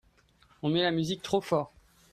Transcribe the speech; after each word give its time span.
On 0.63 0.69
met 0.71 0.81
la 0.81 0.89
musique 0.89 1.21
trop 1.21 1.41
fort. 1.41 1.71